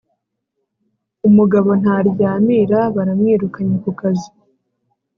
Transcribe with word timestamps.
Umugabo 1.27 1.69
ntaryamira 1.81 2.79
baramwirukanye 2.95 3.75
kukazi 3.83 4.29